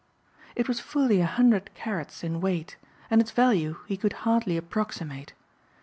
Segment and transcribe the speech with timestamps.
[0.55, 2.75] It was fully a hundred carats in weight
[3.11, 5.33] and its value he could hardly approximate.